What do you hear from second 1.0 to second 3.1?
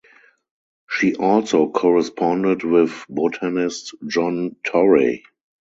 also corresponded with